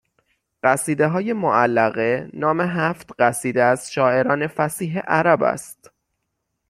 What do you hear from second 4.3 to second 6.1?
فصیح عرب است